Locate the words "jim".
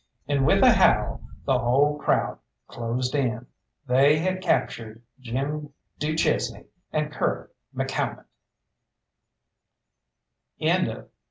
5.19-5.73